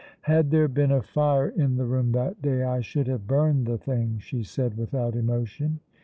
[0.21, 3.77] "Had there been a fire in the room that day I should have burned the
[3.77, 5.79] thing," she said without emotion.